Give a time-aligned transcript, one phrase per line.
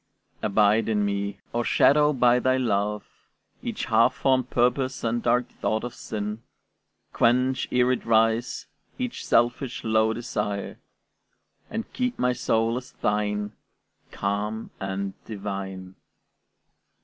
[0.41, 3.05] Abide in me; o'ershadow by thy love
[3.61, 6.41] Each half formed purpose and dark thought of sin;
[7.13, 8.65] Quench, e'er it rise,
[8.97, 10.79] each selfish, low desire,
[11.69, 13.51] And keep my soul as thine,
[14.11, 15.93] calm and divine.